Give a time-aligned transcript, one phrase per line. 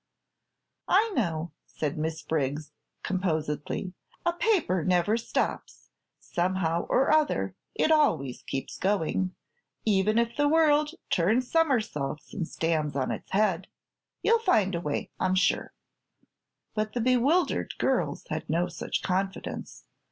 [0.87, 2.71] "I know," said Miss Briggs,
[3.03, 3.93] composedly.
[4.25, 5.91] "A paper never stops.
[6.19, 9.35] Somehow or other it always keeps going
[9.85, 13.67] even if the world turns somersaults and stands on its head.
[14.23, 15.71] You'll find a way, I'm sure."
[16.73, 19.85] But the bewildered girls had no such confidence.